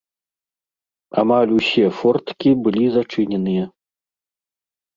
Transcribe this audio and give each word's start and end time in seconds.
Амаль 1.23 1.51
усе 1.59 1.85
форткі 1.99 2.49
былі 2.65 2.85
зачыненыя. 2.99 3.65